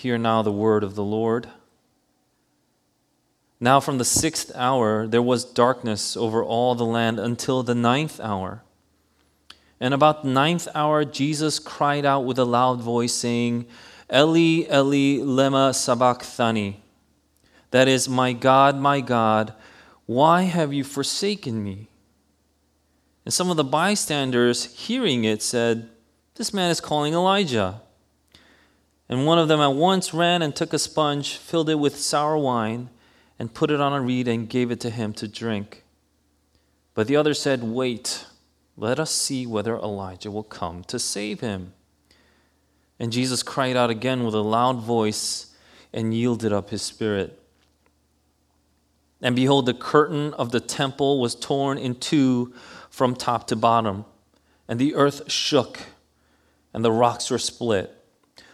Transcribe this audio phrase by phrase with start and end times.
[0.00, 1.46] Hear now the word of the Lord.
[3.60, 8.18] Now, from the sixth hour, there was darkness over all the land until the ninth
[8.18, 8.62] hour.
[9.78, 13.66] And about the ninth hour, Jesus cried out with a loud voice, saying,
[14.10, 16.80] Eli, Eli, lema sabachthani.
[17.70, 19.52] That is, My God, my God,
[20.06, 21.88] why have you forsaken me?
[23.26, 25.90] And some of the bystanders, hearing it, said,
[26.36, 27.82] This man is calling Elijah.
[29.10, 32.38] And one of them at once ran and took a sponge, filled it with sour
[32.38, 32.90] wine,
[33.40, 35.82] and put it on a reed and gave it to him to drink.
[36.94, 38.24] But the other said, Wait,
[38.76, 41.72] let us see whether Elijah will come to save him.
[43.00, 45.56] And Jesus cried out again with a loud voice
[45.92, 47.36] and yielded up his spirit.
[49.20, 52.54] And behold, the curtain of the temple was torn in two
[52.90, 54.04] from top to bottom,
[54.68, 55.80] and the earth shook,
[56.72, 57.96] and the rocks were split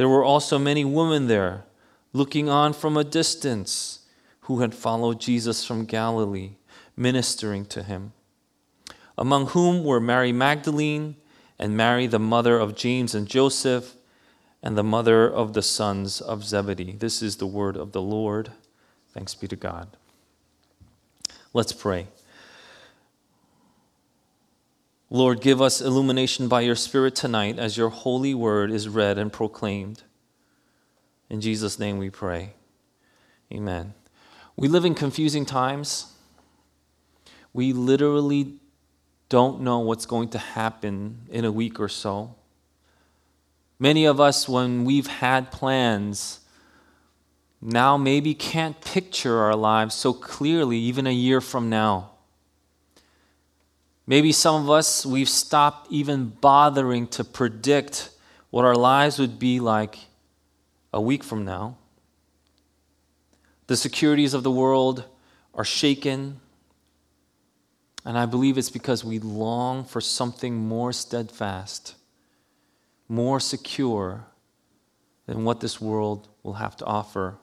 [0.00, 1.64] There were also many women there,
[2.14, 3.98] looking on from a distance,
[4.44, 6.52] who had followed Jesus from Galilee,
[6.96, 8.14] ministering to him,
[9.18, 11.16] among whom were Mary Magdalene
[11.58, 13.94] and Mary, the mother of James and Joseph,
[14.62, 16.92] and the mother of the sons of Zebedee.
[16.92, 18.52] This is the word of the Lord.
[19.12, 19.98] Thanks be to God.
[21.52, 22.06] Let's pray.
[25.12, 29.32] Lord, give us illumination by your Spirit tonight as your holy word is read and
[29.32, 30.04] proclaimed.
[31.28, 32.54] In Jesus' name we pray.
[33.52, 33.94] Amen.
[34.56, 36.12] We live in confusing times.
[37.52, 38.54] We literally
[39.28, 42.36] don't know what's going to happen in a week or so.
[43.80, 46.40] Many of us, when we've had plans,
[47.60, 52.09] now maybe can't picture our lives so clearly, even a year from now.
[54.10, 58.10] Maybe some of us, we've stopped even bothering to predict
[58.50, 59.98] what our lives would be like
[60.92, 61.76] a week from now.
[63.68, 65.04] The securities of the world
[65.54, 66.40] are shaken.
[68.04, 71.94] And I believe it's because we long for something more steadfast,
[73.08, 74.26] more secure
[75.26, 77.36] than what this world will have to offer.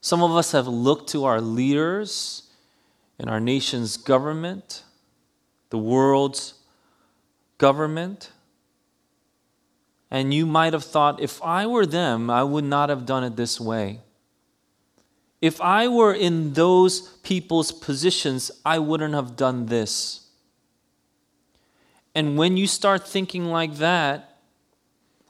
[0.00, 2.45] Some of us have looked to our leaders
[3.18, 4.82] in our nation's government,
[5.70, 6.54] the world's
[7.58, 8.30] government.
[10.10, 13.36] And you might have thought, if I were them, I would not have done it
[13.36, 14.00] this way.
[15.40, 20.26] If I were in those people's positions, I wouldn't have done this.
[22.14, 24.38] And when you start thinking like that,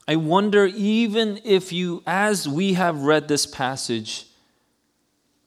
[0.06, 4.26] I wonder even if you, as we have read this passage,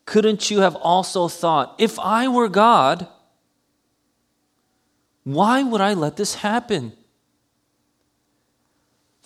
[0.10, 3.08] couldn't you have also thought, if I were God,
[5.24, 6.94] why would I let this happen?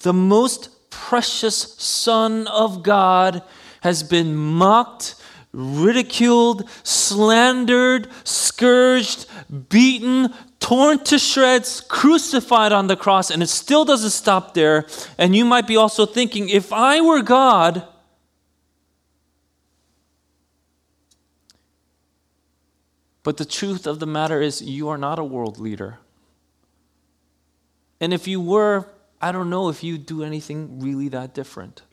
[0.01, 3.43] The most precious Son of God
[3.79, 5.15] has been mocked,
[5.53, 9.25] ridiculed, slandered, scourged,
[9.69, 14.85] beaten, torn to shreds, crucified on the cross, and it still doesn't stop there.
[15.17, 17.87] And you might be also thinking, if I were God,
[23.23, 25.99] But the truth of the matter is, you are not a world leader.
[27.99, 28.89] And if you were,
[29.21, 31.83] I don't know if you'd do anything really that different.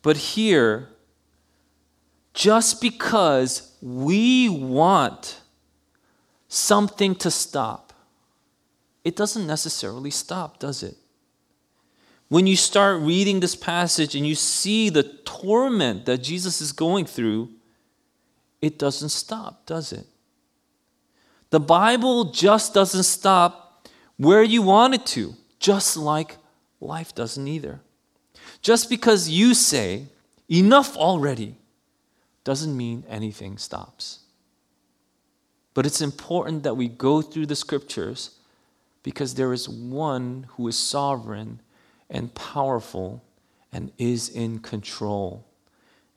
[0.00, 0.88] But here,
[2.32, 5.40] just because we want
[6.48, 7.92] something to stop,
[9.04, 10.96] it doesn't necessarily stop, does it?
[12.28, 17.04] When you start reading this passage and you see the torment that Jesus is going
[17.04, 17.50] through,
[18.60, 20.06] it doesn't stop, does it?
[21.50, 26.36] The Bible just doesn't stop where you want it to, just like
[26.80, 27.80] life doesn't either.
[28.62, 30.06] Just because you say,
[30.50, 31.56] enough already,
[32.44, 34.20] doesn't mean anything stops.
[35.74, 38.30] But it's important that we go through the scriptures
[39.02, 41.60] because there is one who is sovereign
[42.08, 43.22] and powerful
[43.72, 45.44] and is in control.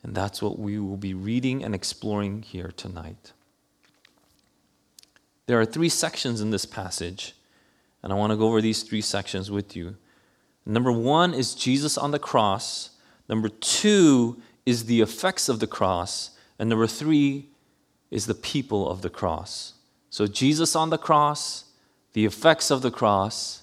[0.02, 3.32] And that's what we will be reading and exploring here tonight.
[5.46, 7.34] There are three sections in this passage,
[8.02, 9.96] and I want to go over these three sections with you.
[10.64, 12.90] Number one is Jesus on the cross.
[13.28, 16.30] Number two is the effects of the cross.
[16.58, 17.48] And number three
[18.10, 19.74] is the people of the cross.
[20.10, 21.64] So, Jesus on the cross,
[22.12, 23.62] the effects of the cross,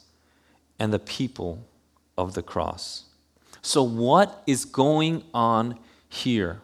[0.79, 1.65] and the people
[2.17, 3.05] of the cross.
[3.61, 5.77] So, what is going on
[6.17, 6.61] here?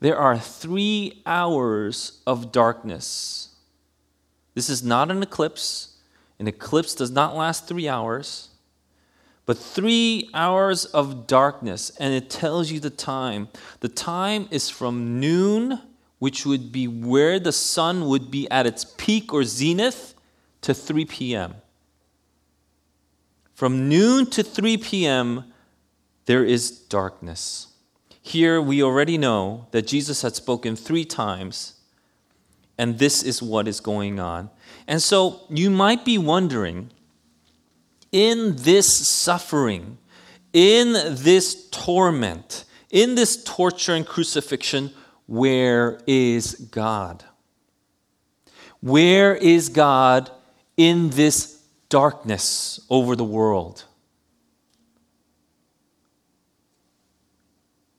[0.00, 3.54] There are three hours of darkness.
[4.54, 5.96] This is not an eclipse.
[6.38, 8.50] An eclipse does not last three hours,
[9.46, 13.48] but three hours of darkness, and it tells you the time.
[13.80, 15.80] The time is from noon,
[16.18, 20.14] which would be where the sun would be at its peak or zenith,
[20.64, 21.54] to 3 p.m.
[23.52, 25.52] From noon to 3 p.m.,
[26.24, 27.68] there is darkness.
[28.26, 31.74] Here we already know that Jesus had spoken three times,
[32.78, 34.48] and this is what is going on.
[34.88, 36.90] And so you might be wondering
[38.12, 39.98] in this suffering,
[40.54, 44.90] in this torment, in this torture and crucifixion,
[45.26, 47.24] where is God?
[48.80, 50.30] Where is God
[50.78, 53.84] in this darkness over the world?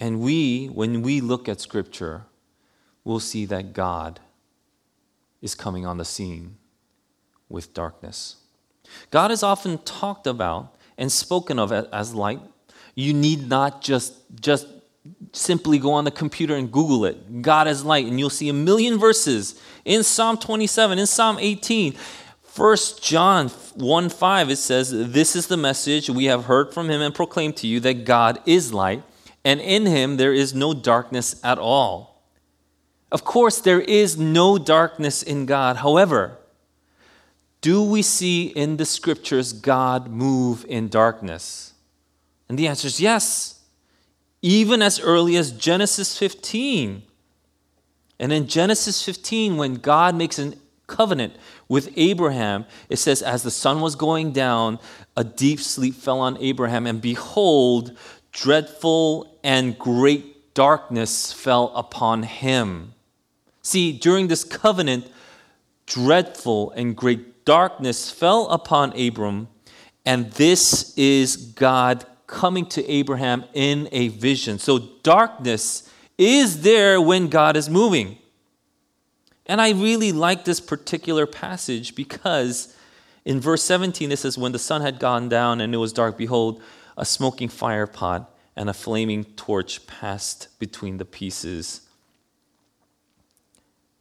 [0.06, 2.26] And we, when we look at Scripture,
[3.04, 4.20] will see that God
[5.42, 6.58] is coming on the scene
[7.50, 8.36] with darkness.
[9.10, 12.40] God is often talked about and spoken of as light.
[12.94, 14.68] You need not just, just
[15.32, 17.42] simply go on the computer and Google it.
[17.42, 21.96] God is light, and you'll see a million verses in Psalm 27, in Psalm 18.
[22.56, 27.02] 1 John 1 5, it says, This is the message we have heard from him
[27.02, 29.02] and proclaimed to you that God is light,
[29.46, 32.24] and in him there is no darkness at all.
[33.12, 35.78] Of course, there is no darkness in God.
[35.78, 36.38] However,
[37.62, 41.74] do we see in the scriptures God move in darkness?
[42.50, 43.62] And the answer is yes.
[44.42, 47.04] Even as early as Genesis 15.
[48.20, 50.54] And in Genesis 15, when God makes a
[50.88, 51.36] covenant
[51.68, 54.80] with Abraham, it says, As the sun was going down,
[55.18, 57.98] a deep sleep fell on Abraham, and behold,
[58.36, 62.94] dreadful and great darkness fell upon him.
[63.62, 65.10] See, during this covenant,
[65.86, 69.48] dreadful and great darkness fell upon Abram,
[70.06, 74.60] and this is God coming to Abraham in a vision.
[74.60, 78.18] So darkness is there when God is moving.
[79.46, 82.76] And I really like this particular passage because
[83.24, 86.18] in verse 17 it says, When the sun had gone down and it was dark,
[86.18, 86.62] behold,
[86.98, 91.82] a smoking fire pot and a flaming torch passed between the pieces.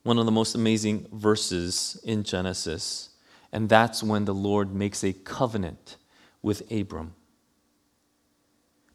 [0.03, 3.11] One of the most amazing verses in Genesis.
[3.53, 5.97] And that's when the Lord makes a covenant
[6.43, 7.15] with Abram.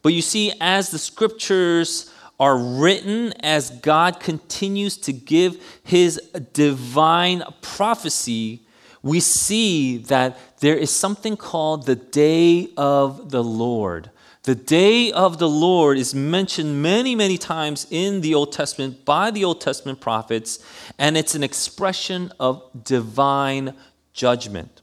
[0.02, 6.22] But you see, as the scriptures are written, as God continues to give his
[6.54, 8.62] divine prophecy,
[9.02, 14.12] we see that there is something called the day of the Lord.
[14.44, 19.32] The day of the Lord is mentioned many, many times in the Old Testament by
[19.32, 20.60] the Old Testament prophets,
[20.98, 23.74] and it's an expression of divine
[24.14, 24.82] judgment.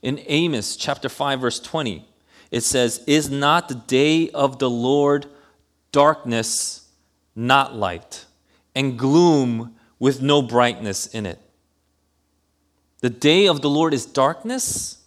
[0.00, 2.06] In Amos chapter 5 verse 20,
[2.50, 5.26] it says, "Is not the day of the Lord
[5.90, 6.82] darkness,
[7.34, 8.26] not light,
[8.74, 11.40] and gloom with no brightness in it?"
[13.00, 14.98] The day of the Lord is darkness.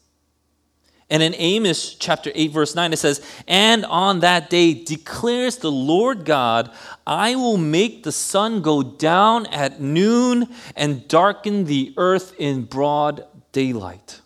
[1.10, 5.72] And in Amos chapter 8, verse 9, it says, And on that day declares the
[5.72, 6.72] Lord God,
[7.06, 13.26] I will make the sun go down at noon and darken the earth in broad
[13.52, 14.22] daylight.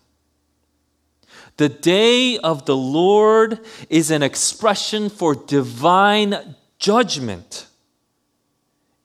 [1.57, 7.65] The day of the Lord is an expression for divine judgment.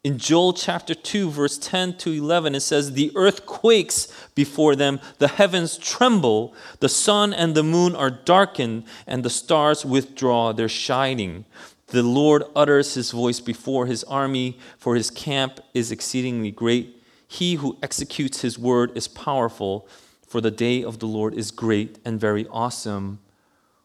[0.03, 4.99] In Joel chapter 2, verse 10 to 11, it says, The earth quakes before them,
[5.19, 10.71] the heavens tremble, the sun and the moon are darkened, and the stars withdraw their
[10.71, 11.45] shining.
[11.89, 17.03] The Lord utters his voice before his army, for his camp is exceedingly great.
[17.29, 19.87] He who executes his word is powerful
[20.27, 23.19] for the day of the Lord is great and very awesome.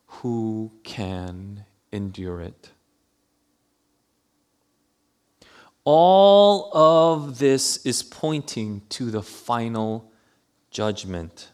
[0.08, 2.72] Who can endure it?
[5.86, 10.12] All of this is pointing to the final
[10.72, 11.52] judgment.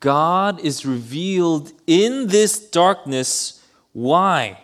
[0.00, 3.62] God is revealed in this darkness.
[3.92, 4.60] Why?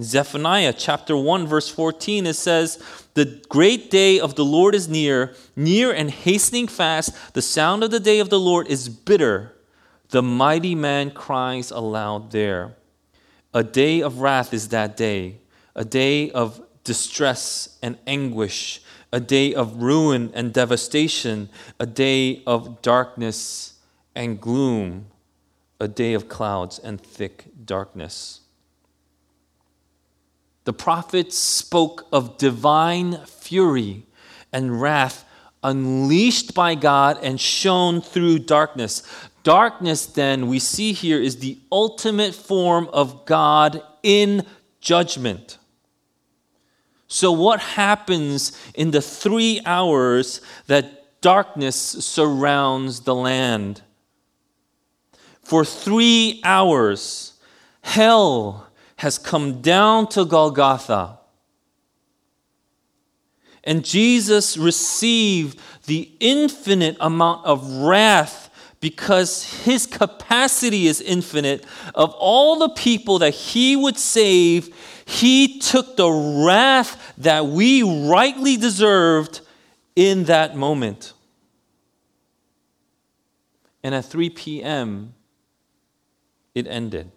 [0.00, 2.82] Zephaniah chapter 1, verse 14, it says,
[3.14, 7.34] The great day of the Lord is near, near and hastening fast.
[7.34, 9.54] The sound of the day of the Lord is bitter.
[10.10, 12.76] The mighty man cries aloud there.
[13.52, 15.40] A day of wrath is that day,
[15.74, 18.80] a day of distress and anguish,
[19.12, 23.74] a day of ruin and devastation, a day of darkness
[24.14, 25.04] and gloom,
[25.78, 28.40] a day of clouds and thick darkness.
[30.64, 34.06] The prophets spoke of divine fury
[34.50, 35.26] and wrath
[35.62, 39.02] unleashed by God and shown through darkness.
[39.42, 44.46] Darkness, then, we see here, is the ultimate form of God in
[44.80, 45.58] judgment.
[47.08, 53.82] So, what happens in the three hours that darkness surrounds the land?
[55.42, 57.32] For three hours,
[57.80, 61.18] hell has come down to Golgotha
[63.68, 68.48] and Jesus received the infinite amount of wrath
[68.80, 71.66] because his capacity is infinite.
[71.94, 74.74] Of all the people that he would save,
[75.58, 79.40] took the wrath that we rightly deserved
[79.94, 81.12] in that moment.
[83.82, 85.14] And at 3 p.m.,
[86.54, 87.12] it ended.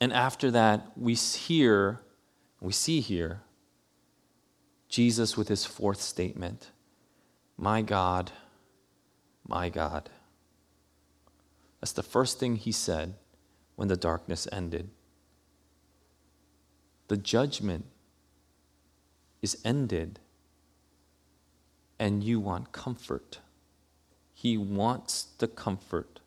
[0.00, 2.00] And after that, we hear,
[2.60, 3.40] we see here,
[4.88, 6.70] Jesus with his fourth statement
[7.56, 8.30] My God,
[9.46, 10.10] my God.
[11.84, 13.12] That's the first thing he said
[13.76, 14.88] when the darkness ended.
[17.08, 17.84] The judgment
[19.42, 20.18] is ended,
[21.98, 23.40] and you want comfort.
[24.32, 26.20] He wants the comfort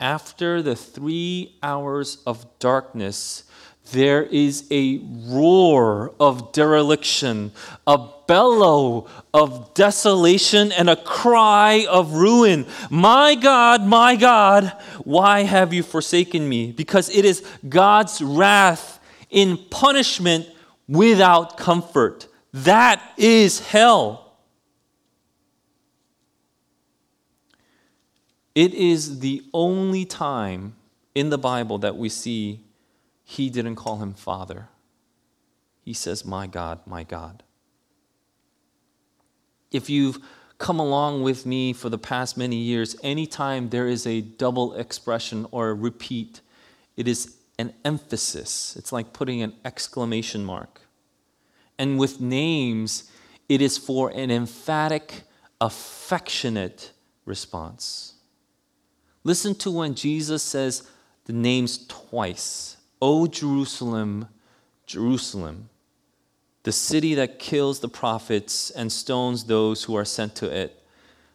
[0.00, 3.44] after the three hours of darkness,
[3.92, 7.52] there is a roar of dereliction,
[7.86, 12.66] a bellow of desolation, and a cry of ruin.
[12.90, 16.72] My God, my God, why have you forsaken me?
[16.72, 19.00] Because it is God's wrath
[19.30, 20.46] in punishment
[20.86, 22.26] without comfort.
[22.52, 24.27] That is hell.
[28.58, 30.74] It is the only time
[31.14, 32.64] in the Bible that we see
[33.22, 34.66] he didn't call him Father.
[35.84, 37.44] He says, My God, my God.
[39.70, 40.18] If you've
[40.58, 45.46] come along with me for the past many years, anytime there is a double expression
[45.52, 46.40] or a repeat,
[46.96, 48.74] it is an emphasis.
[48.74, 50.80] It's like putting an exclamation mark.
[51.78, 53.08] And with names,
[53.48, 55.22] it is for an emphatic,
[55.60, 56.90] affectionate
[57.24, 58.14] response.
[59.24, 60.88] Listen to when Jesus says
[61.24, 64.28] the names twice O Jerusalem,
[64.86, 65.68] Jerusalem,
[66.64, 70.82] the city that kills the prophets and stones those who are sent to it.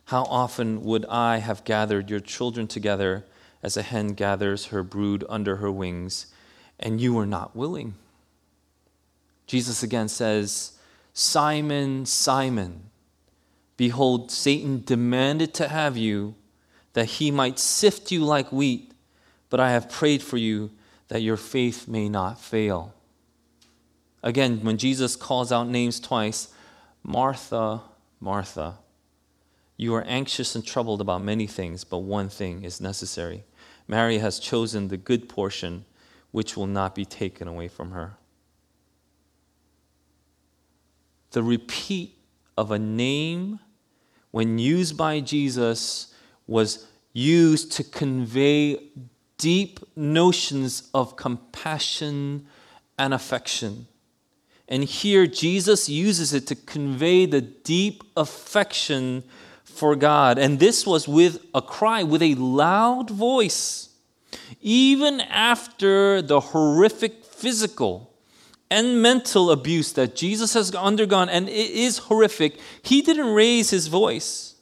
[0.05, 3.25] How often would I have gathered your children together
[3.61, 6.27] as a hen gathers her brood under her wings,
[6.79, 7.95] and you were not willing?
[9.47, 10.73] Jesus again says,
[11.13, 12.89] Simon, Simon,
[13.77, 16.35] behold, Satan demanded to have you
[16.93, 18.93] that he might sift you like wheat,
[19.49, 20.71] but I have prayed for you
[21.09, 22.93] that your faith may not fail.
[24.23, 26.47] Again, when Jesus calls out names twice,
[27.03, 27.81] Martha,
[28.19, 28.77] Martha,
[29.75, 33.43] you are anxious and troubled about many things, but one thing is necessary.
[33.87, 35.85] Mary has chosen the good portion,
[36.31, 38.17] which will not be taken away from her.
[41.31, 42.15] The repeat
[42.57, 43.59] of a name,
[44.31, 46.12] when used by Jesus,
[46.47, 48.79] was used to convey
[49.37, 52.45] deep notions of compassion
[52.97, 53.87] and affection.
[54.67, 59.23] And here, Jesus uses it to convey the deep affection
[59.63, 60.37] for God.
[60.37, 63.89] And this was with a cry, with a loud voice.
[64.61, 68.13] Even after the horrific physical
[68.71, 73.87] and mental abuse that Jesus has undergone, and it is horrific, he didn't raise his
[73.87, 74.52] voice.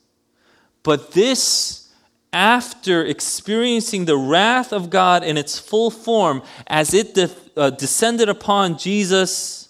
[0.84, 1.90] But this,
[2.34, 8.30] after experiencing the wrath of God in its full form, as it de- uh, descended
[8.30, 9.70] upon Jesus,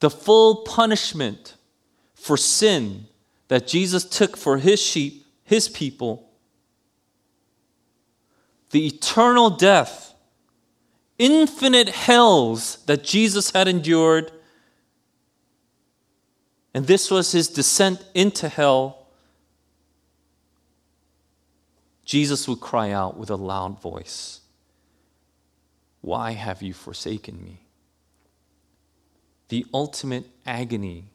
[0.00, 1.54] the full punishment
[2.14, 3.06] for sin
[3.48, 6.30] that Jesus took for his sheep, his people,
[8.70, 10.14] the eternal death,
[11.18, 14.32] infinite hells that Jesus had endured
[16.74, 19.06] and this was his descent into hell,
[22.04, 24.40] Jesus would cry out with a loud voice,
[26.00, 27.60] Why have you forsaken me?
[29.48, 31.08] The ultimate agony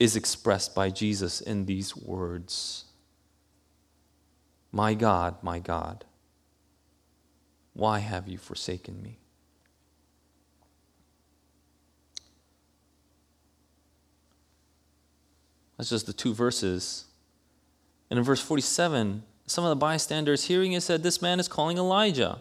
[0.00, 2.86] is expressed by Jesus in these words
[4.72, 6.04] My God, my God,
[7.72, 9.21] why have you forsaken me?
[15.82, 17.06] That's just the two verses.
[18.08, 21.76] And in verse 47, some of the bystanders hearing it said, This man is calling
[21.76, 22.40] Elijah.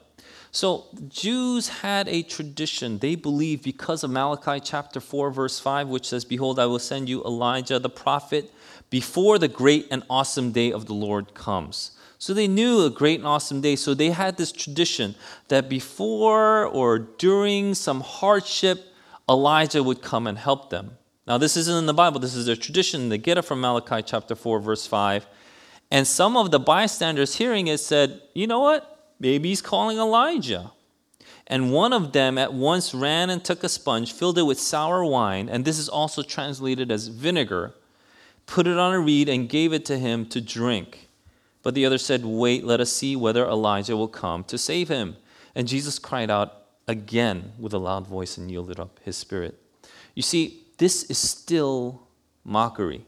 [0.51, 2.99] So, Jews had a tradition.
[2.99, 7.09] They believed because of Malachi chapter 4, verse 5, which says, Behold, I will send
[7.09, 8.53] you Elijah the prophet
[8.91, 11.93] before the great and awesome day of the Lord comes.
[12.19, 13.75] So they knew a great and awesome day.
[13.75, 15.15] So they had this tradition
[15.47, 18.85] that before or during some hardship,
[19.27, 20.97] Elijah would come and help them.
[21.31, 23.07] Now, this isn't in the Bible, this is a tradition.
[23.07, 25.25] They get from Malachi chapter 4, verse 5.
[25.89, 29.13] And some of the bystanders hearing it said, You know what?
[29.17, 30.73] Maybe he's calling Elijah.
[31.47, 35.05] And one of them at once ran and took a sponge, filled it with sour
[35.05, 37.75] wine, and this is also translated as vinegar,
[38.45, 41.07] put it on a reed, and gave it to him to drink.
[41.63, 45.15] But the other said, Wait, let us see whether Elijah will come to save him.
[45.55, 49.57] And Jesus cried out again with a loud voice and yielded up his spirit.
[50.13, 52.07] You see, this is still
[52.43, 53.05] mockery.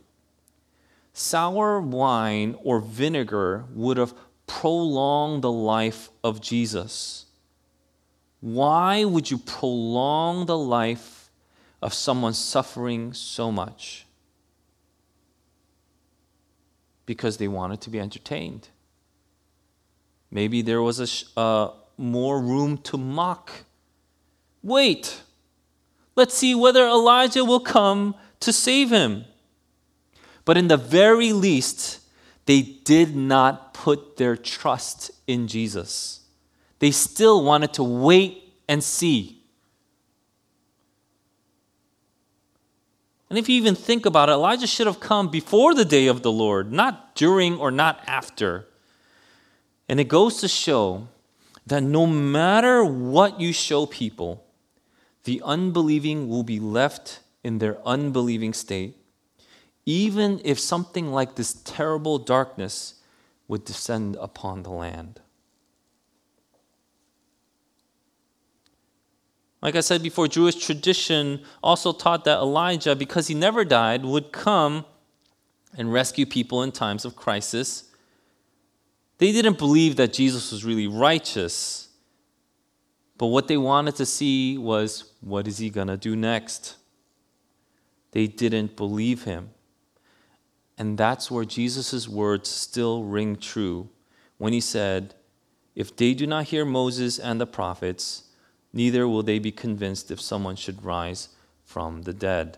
[1.11, 4.13] Sour wine or vinegar would have
[4.45, 7.25] prolonged the life of Jesus?
[8.41, 11.31] Why would you prolong the life
[11.81, 14.05] of someone suffering so much?
[17.07, 18.69] Because they wanted to be entertained.
[20.29, 23.49] Maybe there was a uh, more room to mock.
[24.61, 25.23] Wait,
[26.15, 29.25] let's see whether Elijah will come to save him.
[30.45, 31.99] But in the very least,
[32.45, 36.21] they did not put their trust in Jesus.
[36.79, 39.41] They still wanted to wait and see.
[43.29, 46.21] And if you even think about it, Elijah should have come before the day of
[46.21, 48.67] the Lord, not during or not after.
[49.89, 51.07] And it goes to show
[51.65, 54.43] that no matter what you show people,
[55.23, 58.97] the unbelieving will be left in their unbelieving state
[59.85, 62.95] even if something like this terrible darkness
[63.47, 65.19] would descend upon the land.
[69.61, 74.31] Like I said before, Jewish tradition also taught that Elijah, because he never died, would
[74.31, 74.85] come
[75.77, 77.85] and rescue people in times of crisis.
[79.19, 81.82] They didn't believe that Jesus was really righteous,
[83.23, 86.75] but what they wanted to see was what is he going to do next?
[88.11, 89.51] They didn't believe him.
[90.77, 93.87] And that's where Jesus' words still ring true
[94.39, 95.15] when he said,
[95.73, 98.23] If they do not hear Moses and the prophets,
[98.73, 101.29] neither will they be convinced if someone should rise
[101.63, 102.57] from the dead.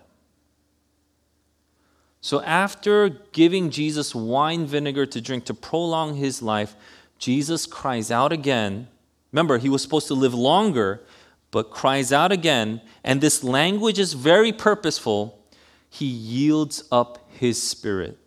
[2.22, 6.76] So, after giving Jesus wine vinegar to drink to prolong his life,
[7.20, 8.88] Jesus cries out again.
[9.36, 11.02] Remember, he was supposed to live longer,
[11.52, 12.80] but cries out again.
[13.04, 15.46] And this language is very purposeful.
[15.90, 18.18] He yields up his spirit.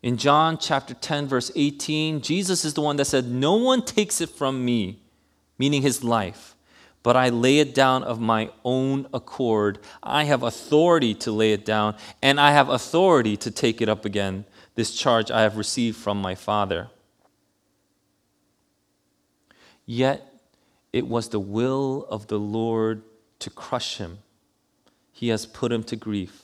[0.00, 4.20] In John chapter 10, verse 18, Jesus is the one that said, No one takes
[4.20, 5.02] it from me,
[5.58, 6.54] meaning his life,
[7.02, 9.80] but I lay it down of my own accord.
[10.04, 14.04] I have authority to lay it down, and I have authority to take it up
[14.04, 14.44] again.
[14.76, 16.90] This charge I have received from my Father.
[19.86, 20.34] Yet
[20.92, 23.02] it was the will of the Lord
[23.38, 24.18] to crush him.
[25.12, 26.42] He has put him to grief.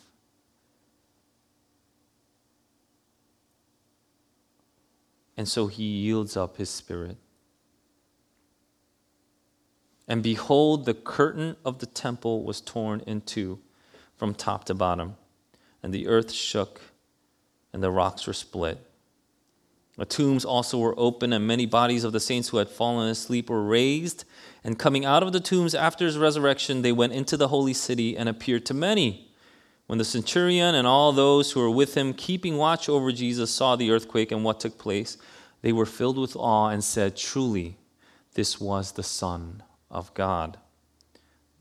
[5.37, 7.16] And so he yields up his spirit.
[10.07, 13.59] And behold, the curtain of the temple was torn in two
[14.16, 15.16] from top to bottom,
[15.83, 16.81] and the earth shook,
[17.72, 18.78] and the rocks were split.
[19.96, 23.50] The tombs also were open, and many bodies of the saints who had fallen asleep
[23.50, 24.24] were raised.
[24.64, 28.16] And coming out of the tombs after his resurrection, they went into the holy city
[28.16, 29.28] and appeared to many.
[29.87, 33.76] When the centurion and all those who were with him, keeping watch over Jesus, saw
[33.76, 35.18] the earthquake and what took place,
[35.61, 37.76] they were filled with awe and said, Truly,
[38.35, 40.57] this was the Son of God.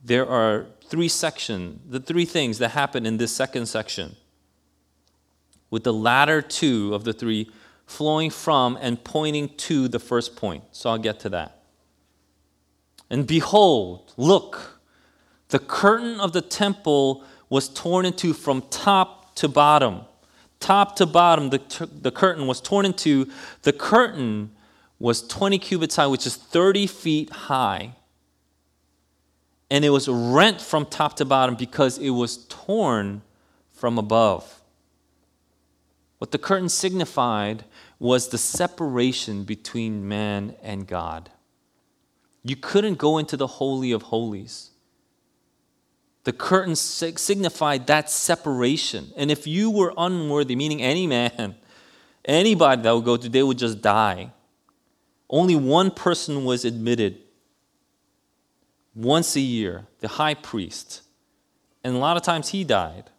[0.03, 4.15] There are three sections, the three things that happen in this second section,
[5.69, 7.51] with the latter two of the three
[7.85, 10.63] flowing from and pointing to the first point.
[10.71, 11.61] So I'll get to that.
[13.09, 14.79] And behold, look,
[15.49, 20.01] the curtain of the temple was torn into from top to bottom.
[20.61, 23.27] Top to bottom, the, the curtain was torn into.
[23.63, 24.51] The curtain
[24.97, 27.95] was 20 cubits high, which is 30 feet high.
[29.69, 33.21] And it was rent from top to bottom because it was torn
[33.73, 34.61] from above.
[36.19, 37.65] What the curtain signified
[38.01, 41.29] was the separation between man and God.
[42.41, 44.71] You couldn't go into the Holy of Holies.
[46.23, 49.13] The curtain signified that separation.
[49.15, 51.55] And if you were unworthy, meaning any man,
[52.25, 54.31] anybody that would go to, they would just die.
[55.29, 57.19] Only one person was admitted
[58.95, 61.03] once a year, the high priest.
[61.83, 63.10] And a lot of times he died.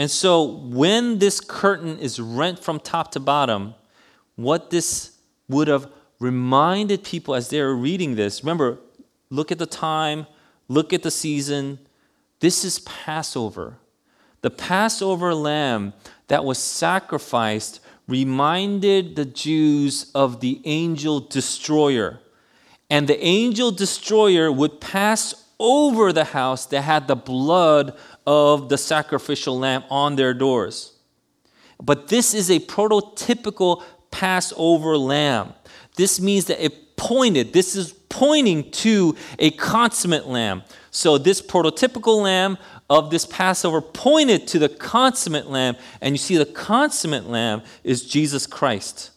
[0.00, 3.74] And so when this curtain is rent from top to bottom,
[4.34, 8.78] what this would have reminded people as they were reading this remember,
[9.28, 10.26] look at the time,
[10.68, 11.80] look at the season.
[12.40, 13.76] This is Passover.
[14.40, 15.92] The Passover lamb
[16.28, 22.20] that was sacrificed reminded the Jews of the angel destroyer.
[22.88, 27.94] And the angel destroyer would pass over the house that had the blood
[28.30, 30.92] of the sacrificial lamb on their doors.
[31.82, 35.52] But this is a prototypical Passover lamb.
[35.96, 40.62] This means that it pointed, this is pointing to a consummate lamb.
[40.92, 42.56] So, this prototypical lamb
[42.88, 48.06] of this Passover pointed to the consummate lamb, and you see, the consummate lamb is
[48.06, 49.10] Jesus Christ.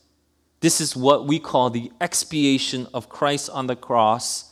[0.60, 4.52] This is what we call the expiation of Christ on the cross.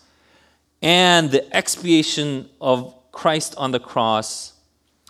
[0.83, 4.53] And the expiation of Christ on the cross,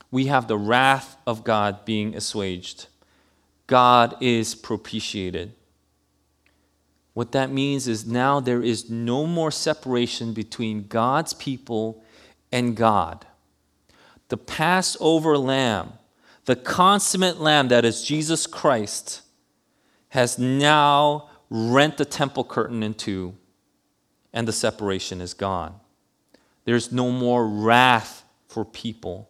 [0.10, 2.88] we have the wrath of God being assuaged.
[3.68, 5.54] God is propitiated.
[7.14, 12.04] What that means is now there is no more separation between God's people
[12.52, 13.26] and God.
[14.30, 15.94] The Passover lamb,
[16.46, 19.22] the consummate lamb that is Jesus Christ,
[20.10, 23.36] has now rent the temple curtain in two,
[24.32, 25.81] and the separation is gone.
[26.66, 29.30] There's no more wrath for people.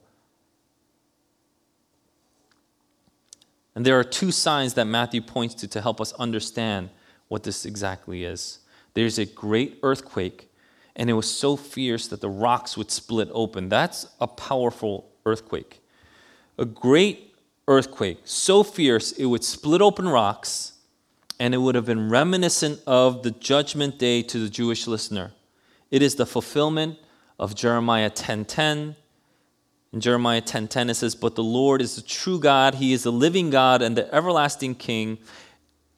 [3.76, 6.90] And there are two signs that Matthew points to to help us understand
[7.30, 8.60] what this exactly is.
[8.94, 10.52] There's a great earthquake,
[10.96, 13.70] and it was so fierce that the rocks would split open.
[13.70, 15.82] That's a powerful earthquake.
[16.58, 17.34] A great
[17.68, 20.74] earthquake, so fierce it would split open rocks,
[21.40, 25.32] and it would have been reminiscent of the judgment day to the Jewish listener.
[25.90, 27.00] It is the fulfillment
[27.42, 28.96] of Jeremiah 10:10.
[29.92, 33.12] In Jeremiah 10:10 it says, "But the Lord is the true God; he is the
[33.12, 35.18] living God and the everlasting King.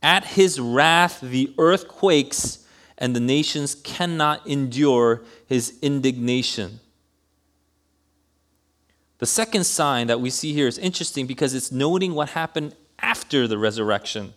[0.01, 2.59] At his wrath the earth quakes,
[2.97, 6.79] and the nations cannot endure his indignation."
[9.19, 13.47] The second sign that we see here is interesting because it's noting what happened after
[13.47, 14.33] the resurrection.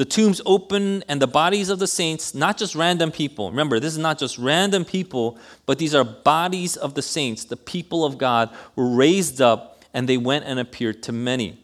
[0.00, 3.50] The tombs open and the bodies of the saints, not just random people.
[3.50, 5.36] Remember, this is not just random people,
[5.66, 10.08] but these are bodies of the saints, the people of God, were raised up and
[10.08, 11.62] they went and appeared to many.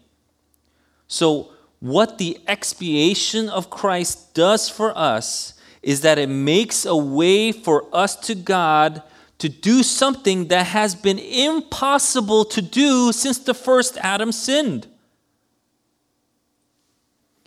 [1.09, 7.53] So, what the expiation of Christ does for us is that it makes a way
[7.53, 9.03] for us to God
[9.39, 14.89] to do something that has been impossible to do since the first Adam sinned.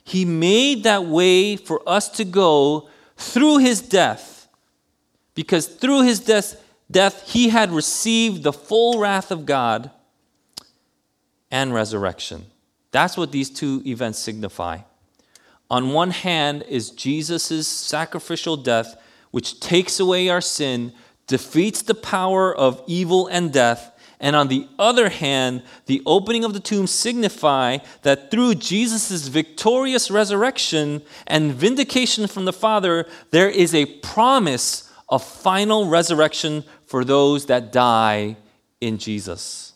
[0.09, 4.47] He made that way for us to go through his death.
[5.35, 9.91] Because through his death, death he had received the full wrath of God
[11.51, 12.47] and resurrection.
[12.89, 14.79] That's what these two events signify.
[15.69, 20.91] On one hand is Jesus' sacrificial death, which takes away our sin
[21.27, 23.91] defeats the power of evil and death.
[24.19, 30.11] And on the other hand, the opening of the tomb signify that through Jesus' victorious
[30.11, 37.45] resurrection and vindication from the Father, there is a promise of final resurrection for those
[37.45, 38.35] that die
[38.81, 39.73] in Jesus.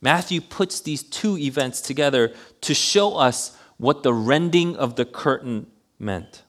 [0.00, 5.66] Matthew puts these two events together to show us what the rending of the curtain
[5.98, 6.42] meant.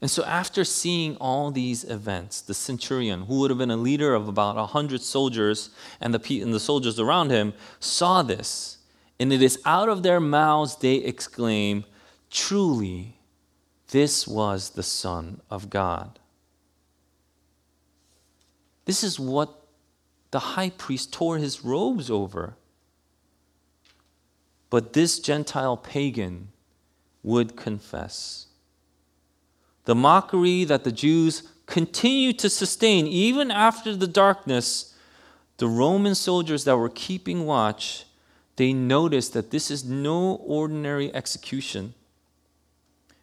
[0.00, 4.14] And so, after seeing all these events, the centurion, who would have been a leader
[4.14, 8.78] of about a hundred soldiers, and the, and the soldiers around him, saw this.
[9.18, 11.84] And it is out of their mouths they exclaim,
[12.30, 13.18] Truly,
[13.88, 16.18] this was the Son of God.
[18.84, 19.62] This is what
[20.30, 22.56] the high priest tore his robes over.
[24.68, 26.48] But this Gentile pagan
[27.22, 28.46] would confess
[29.86, 34.94] the mockery that the Jews continued to sustain even after the darkness,
[35.56, 38.04] the Roman soldiers that were keeping watch,
[38.56, 41.94] they noticed that this is no ordinary execution.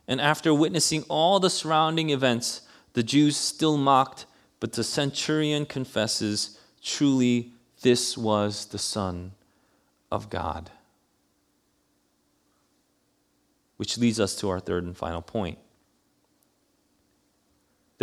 [0.08, 2.62] And after witnessing all the surrounding events,
[2.93, 4.26] the Jews still mocked,
[4.60, 9.34] but the centurion confesses, Truly, this was the Son
[10.12, 10.69] of God.
[13.78, 15.58] Which leads us to our third and final point.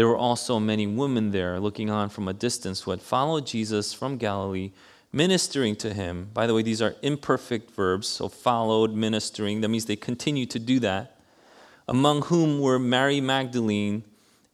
[0.01, 3.93] There were also many women there looking on from a distance who had followed Jesus
[3.93, 4.73] from Galilee,
[5.13, 6.31] ministering to him.
[6.33, 9.61] By the way, these are imperfect verbs, so followed, ministering.
[9.61, 11.19] That means they continue to do that.
[11.87, 14.05] Among whom were Mary Magdalene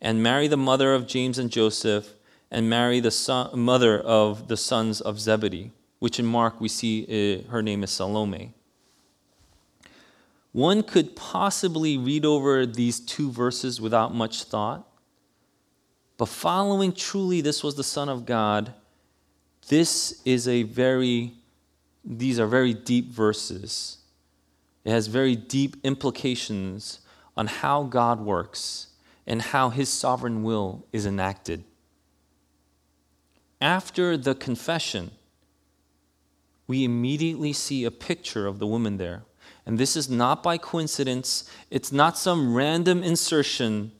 [0.01, 2.15] and Mary, the mother of James and Joseph,
[2.51, 7.05] and Mary, the son, mother of the sons of Zebedee, which in Mark we see
[7.47, 8.53] uh, her name is Salome.
[10.51, 14.89] One could possibly read over these two verses without much thought,
[16.17, 18.73] but following truly this was the Son of God,
[19.69, 21.35] this is a very,
[22.05, 23.99] these are very deep verses.
[24.85, 27.01] It has very deep implications
[27.37, 28.89] on how God works
[29.27, 31.65] and how his sovereign will is enacted.
[33.61, 35.11] After the confession,
[36.67, 39.25] we immediately see a picture of the woman there.
[39.65, 43.93] And this is not by coincidence, it's not some random insertion,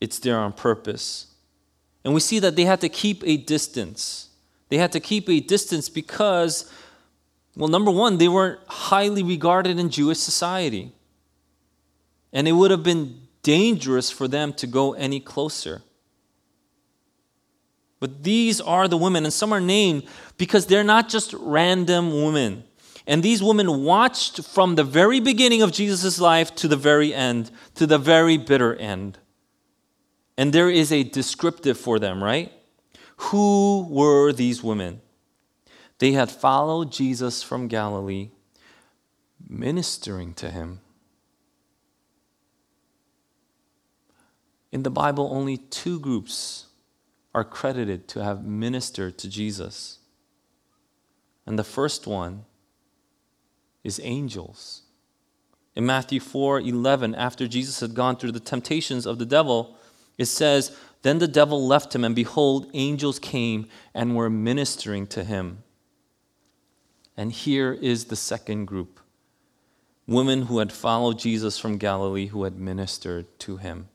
[0.00, 1.28] it's there on purpose.
[2.04, 4.28] And we see that they had to keep a distance.
[4.68, 6.70] They had to keep a distance because,
[7.56, 10.92] well, number one, they weren't highly regarded in Jewish society.
[12.32, 15.82] And it would have been dangerous for them to go any closer.
[17.98, 20.04] But these are the women, and some are named
[20.36, 22.64] because they're not just random women.
[23.06, 27.50] And these women watched from the very beginning of Jesus' life to the very end,
[27.76, 29.18] to the very bitter end.
[30.36, 32.52] And there is a descriptive for them, right?
[33.16, 35.00] Who were these women?
[35.98, 38.30] They had followed Jesus from Galilee,
[39.48, 40.80] ministering to him.
[44.72, 46.66] In the Bible, only two groups
[47.34, 50.00] are credited to have ministered to Jesus.
[51.46, 52.44] And the first one
[53.84, 54.82] is angels.
[55.74, 59.75] In Matthew 4 11, after Jesus had gone through the temptations of the devil,
[60.18, 65.24] it says, Then the devil left him, and behold, angels came and were ministering to
[65.24, 65.62] him.
[67.16, 69.00] And here is the second group
[70.06, 73.88] women who had followed Jesus from Galilee who had ministered to him.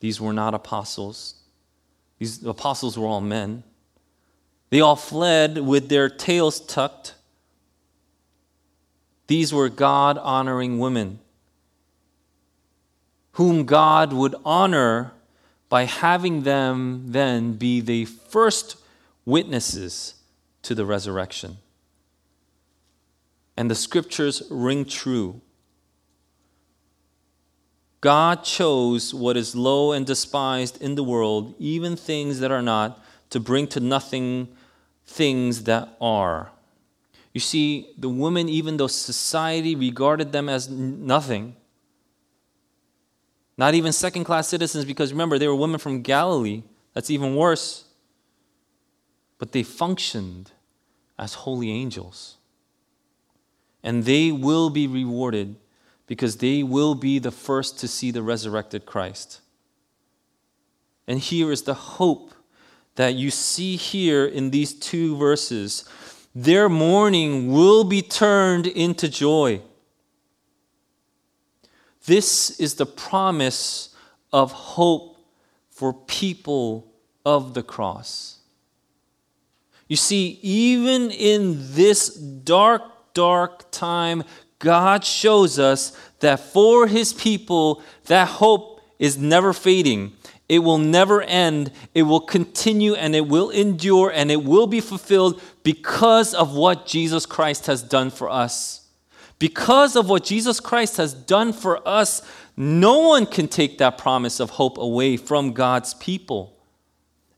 [0.00, 1.34] These were not apostles.
[2.18, 3.62] These apostles were all men.
[4.70, 7.14] They all fled with their tails tucked.
[9.28, 11.20] These were God honoring women,
[13.38, 15.12] whom God would honor
[15.68, 18.76] by having them then be the first
[19.24, 20.14] witnesses
[20.62, 21.58] to the resurrection.
[23.56, 25.40] And the scriptures ring true.
[28.00, 33.00] God chose what is low and despised in the world, even things that are not,
[33.30, 34.48] to bring to nothing
[35.06, 36.50] things that are.
[37.32, 41.54] You see, the women, even though society regarded them as nothing,
[43.58, 46.62] not even second class citizens, because remember, they were women from Galilee.
[46.94, 47.84] That's even worse.
[49.38, 50.52] But they functioned
[51.18, 52.36] as holy angels.
[53.82, 55.56] And they will be rewarded
[56.06, 59.40] because they will be the first to see the resurrected Christ.
[61.08, 62.32] And here is the hope
[62.94, 65.84] that you see here in these two verses.
[66.34, 69.62] Their mourning will be turned into joy.
[72.08, 73.94] This is the promise
[74.32, 75.18] of hope
[75.68, 76.90] for people
[77.26, 78.38] of the cross.
[79.88, 82.80] You see, even in this dark,
[83.12, 84.24] dark time,
[84.58, 90.14] God shows us that for his people, that hope is never fading.
[90.48, 91.70] It will never end.
[91.92, 96.86] It will continue and it will endure and it will be fulfilled because of what
[96.86, 98.77] Jesus Christ has done for us.
[99.38, 102.22] Because of what Jesus Christ has done for us,
[102.56, 106.58] no one can take that promise of hope away from God's people.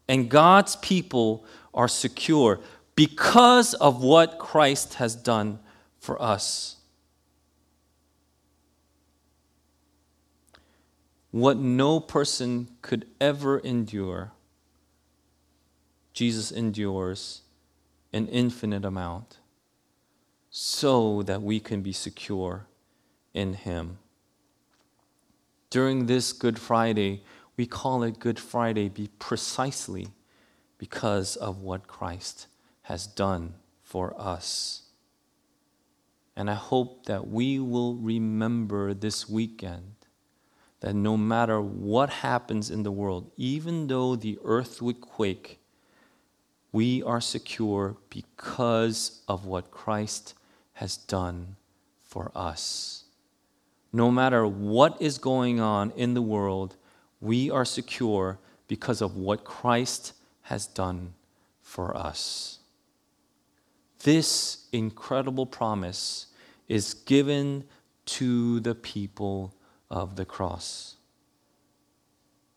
[0.09, 2.61] And God's people are secure
[2.97, 5.59] because of what Christ has done
[5.99, 6.77] for us.
[11.31, 14.33] what no person could ever endure,
[16.13, 17.43] Jesus endures
[18.13, 19.39] an infinite amount
[20.51, 22.67] so that we can be secure
[23.33, 23.99] in Him.
[25.71, 27.23] During this Good Friday,
[27.57, 30.09] we call it Good Friday be precisely
[30.79, 32.49] because of what Christ
[32.83, 34.83] has done for us.
[36.35, 39.95] And I hope that we will remember this weekend
[40.81, 45.61] that no matter what happens in the world, even though the earth would quake,
[46.73, 50.35] we are secure because of what Christ
[50.81, 51.57] has done
[52.03, 53.05] for us.
[53.93, 56.75] No matter what is going on in the world,
[57.21, 61.13] we are secure because of what Christ has done
[61.61, 62.61] for us.
[64.05, 66.29] This incredible promise
[66.67, 67.65] is given
[68.07, 69.53] to the people
[69.91, 70.97] of the cross.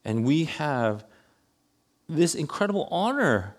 [0.05, 1.03] And we have
[2.07, 3.57] this incredible honor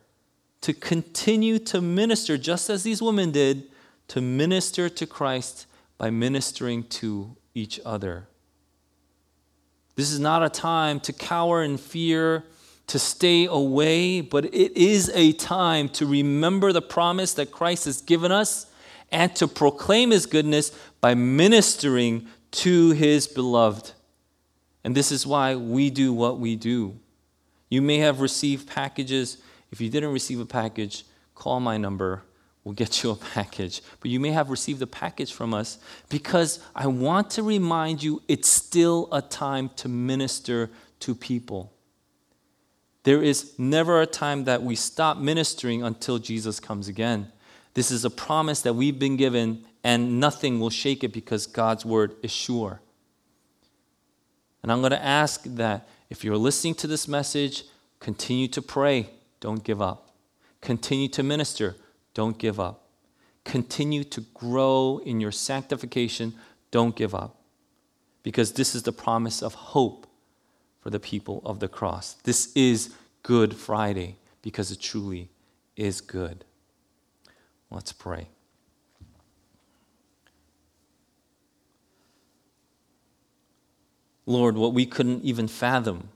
[0.63, 3.69] to continue to minister, just as these women did,
[4.09, 5.67] to minister to Christ
[5.99, 8.29] by ministering to each other.
[9.97, 12.45] This is not a time to cower in fear,
[12.89, 18.03] to stay away, but it is a time to remember the promise that Christ has
[18.03, 18.67] given us
[19.11, 23.93] and to proclaim his goodness by ministering to his beloved.
[24.83, 26.99] And this is why we do what we do.
[27.71, 29.39] You may have received packages.
[29.71, 32.23] If you didn't receive a package, call my number.
[32.65, 33.83] We'll get you a package.
[34.01, 38.23] But you may have received a package from us because I want to remind you
[38.27, 41.73] it's still a time to minister to people.
[43.03, 47.31] There is never a time that we stop ministering until Jesus comes again.
[47.75, 51.85] This is a promise that we've been given, and nothing will shake it because God's
[51.85, 52.81] word is sure.
[54.63, 57.65] And I'm going to ask that if you're listening to this message,
[58.01, 60.15] continue to pray, don't give up.
[60.63, 61.77] Continue to minister,
[62.15, 62.89] don't give up.
[63.45, 66.35] Continue to grow in your sanctification,
[66.71, 67.37] don't give up.
[68.23, 70.07] Because this is the promise of hope
[70.81, 72.15] for the people of the cross.
[72.25, 75.31] This is Good Friday because it truly
[75.77, 76.45] is good.
[77.71, 78.29] Let's pray.
[84.27, 86.11] Lord, what we couldn't even fathom,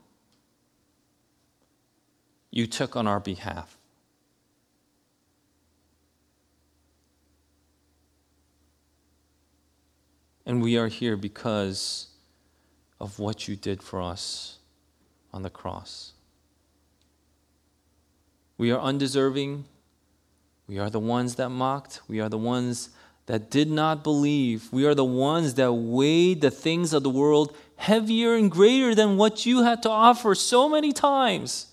[2.51, 3.78] you took on our behalf.
[10.49, 12.07] And we are here because
[12.99, 14.57] of what you did for us
[15.31, 16.13] on the cross.
[18.57, 19.65] We are undeserving.
[20.65, 22.01] We are the ones that mocked.
[22.07, 22.89] We are the ones
[23.27, 24.73] that did not believe.
[24.73, 29.17] We are the ones that weighed the things of the world heavier and greater than
[29.17, 31.67] what you had to offer so many times.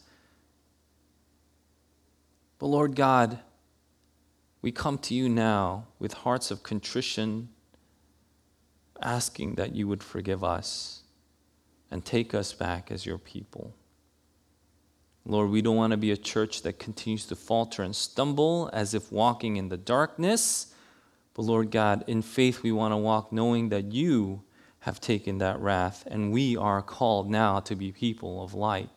[2.59, 3.39] But Lord God,
[4.61, 7.49] we come to you now with hearts of contrition,
[9.03, 11.03] asking that you would forgive us
[11.91, 13.75] and take us back as your people.
[15.25, 18.95] Lord, we don't want to be a church that continues to falter and stumble as
[18.95, 20.73] if walking in the darkness.
[21.35, 24.43] But Lord God, in faith, we want to walk knowing that you
[24.81, 28.89] have taken that wrath, and we are called now to be people of light.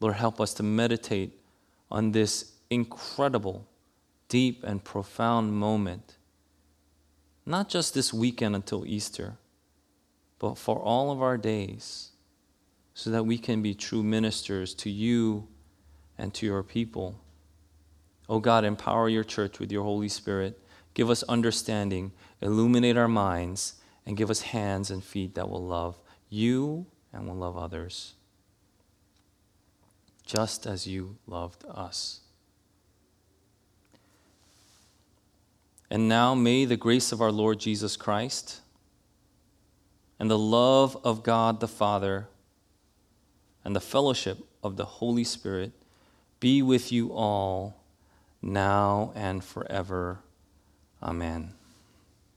[0.00, 1.38] Lord, help us to meditate
[1.90, 3.66] on this incredible,
[4.28, 6.17] deep, and profound moment.
[7.48, 9.38] Not just this weekend until Easter,
[10.38, 12.10] but for all of our days,
[12.92, 15.48] so that we can be true ministers to you
[16.18, 17.18] and to your people.
[18.28, 20.60] Oh God, empower your church with your Holy Spirit.
[20.92, 25.98] Give us understanding, illuminate our minds, and give us hands and feet that will love
[26.28, 26.84] you
[27.14, 28.12] and will love others,
[30.26, 32.20] just as you loved us.
[35.90, 38.60] And now may the grace of our Lord Jesus Christ
[40.18, 42.28] and the love of God the Father
[43.64, 45.72] and the fellowship of the Holy Spirit
[46.40, 47.82] be with you all
[48.42, 50.20] now and forever.
[51.02, 51.57] Amen.